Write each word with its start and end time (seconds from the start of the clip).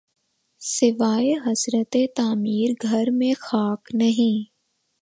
سواے 0.61 1.33
حسرتِ 1.45 2.05
تعمیر‘ 2.15 2.71
گھر 2.81 3.11
میں 3.11 3.33
خاک 3.39 3.89
نہیں 3.93 4.43